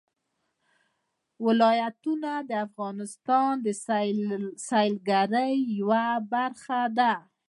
ولایتونه 1.45 2.31
د 2.49 2.51
افغانستان 2.67 3.51
د 3.65 3.67
سیلګرۍ 4.67 5.53
یوه 5.79 6.05
برخه 6.33 6.81
ده. 6.97 7.13